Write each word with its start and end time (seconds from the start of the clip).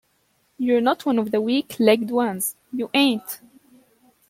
You're 0.57 0.81
not 0.81 1.05
one 1.05 1.19
of 1.19 1.29
the 1.29 1.39
weak-legged 1.39 2.09
ones, 2.09 2.55
you 2.73 2.89
ain't. 2.91 3.39